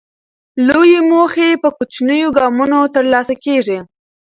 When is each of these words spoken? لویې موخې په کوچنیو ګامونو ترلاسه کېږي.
لویې 0.67 0.99
موخې 1.09 1.49
په 1.63 1.69
کوچنیو 1.77 2.29
ګامونو 2.37 2.79
ترلاسه 2.95 3.33
کېږي. 3.45 3.79